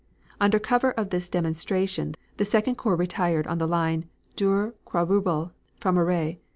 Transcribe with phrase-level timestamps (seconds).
[0.39, 6.37] Under cover of this demonstration the Second Corps retired on the line Dour Quarouble Frameries.